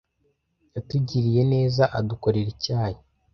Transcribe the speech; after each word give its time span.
Yatugiriye 0.75 1.41
neza 1.53 1.83
adukorera 1.99 2.49
icyayi. 2.55 2.99